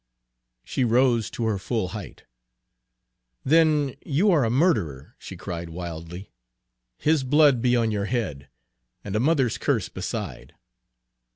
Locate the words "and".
9.03-9.15